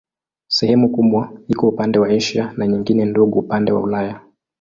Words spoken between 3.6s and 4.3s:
wa Ulaya.